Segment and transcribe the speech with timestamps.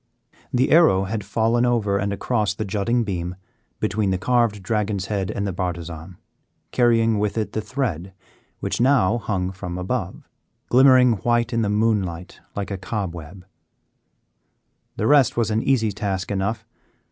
[0.51, 3.35] The arrow had fallen over and across the jutting beam
[3.79, 6.17] between the carved dragon's head and the bartizan,
[6.71, 8.11] carrying with it the thread,
[8.61, 10.27] which now hung from above,
[10.69, 13.45] glimmering white in the moonlight like a cobweb.
[14.97, 16.65] The rest was an easy task enough.